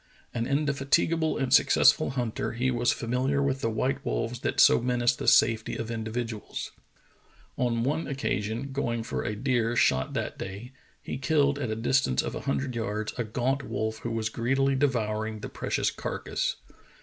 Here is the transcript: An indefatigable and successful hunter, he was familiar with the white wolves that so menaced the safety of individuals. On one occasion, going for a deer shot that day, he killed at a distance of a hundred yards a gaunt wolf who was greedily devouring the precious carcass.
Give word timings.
An 0.33 0.47
indefatigable 0.47 1.37
and 1.37 1.53
successful 1.53 2.09
hunter, 2.09 2.53
he 2.53 2.71
was 2.71 2.91
familiar 2.91 3.39
with 3.39 3.61
the 3.61 3.69
white 3.69 4.03
wolves 4.03 4.39
that 4.39 4.59
so 4.59 4.81
menaced 4.81 5.19
the 5.19 5.27
safety 5.27 5.75
of 5.75 5.91
individuals. 5.91 6.71
On 7.55 7.83
one 7.83 8.07
occasion, 8.07 8.71
going 8.71 9.03
for 9.03 9.21
a 9.23 9.35
deer 9.35 9.75
shot 9.75 10.15
that 10.15 10.39
day, 10.39 10.71
he 11.03 11.19
killed 11.19 11.59
at 11.59 11.69
a 11.69 11.75
distance 11.75 12.23
of 12.23 12.33
a 12.33 12.39
hundred 12.49 12.75
yards 12.75 13.13
a 13.19 13.23
gaunt 13.23 13.61
wolf 13.61 13.99
who 13.99 14.09
was 14.09 14.29
greedily 14.29 14.75
devouring 14.75 15.41
the 15.41 15.49
precious 15.49 15.91
carcass. 15.91 16.55